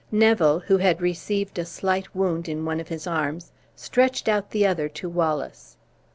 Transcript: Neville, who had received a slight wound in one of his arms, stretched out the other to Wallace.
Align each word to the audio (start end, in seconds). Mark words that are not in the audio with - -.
Neville, 0.11 0.61
who 0.61 0.77
had 0.79 0.99
received 0.99 1.59
a 1.59 1.63
slight 1.63 2.15
wound 2.15 2.49
in 2.49 2.65
one 2.65 2.79
of 2.79 2.87
his 2.87 3.05
arms, 3.05 3.51
stretched 3.75 4.27
out 4.27 4.49
the 4.49 4.65
other 4.65 4.89
to 4.89 5.07
Wallace. 5.07 5.77